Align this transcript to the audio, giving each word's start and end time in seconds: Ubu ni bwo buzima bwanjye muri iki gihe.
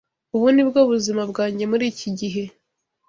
Ubu 0.35 0.47
ni 0.53 0.63
bwo 0.67 0.79
buzima 0.89 1.21
bwanjye 1.31 1.63
muri 1.71 1.85
iki 1.91 2.09
gihe. 2.19 2.43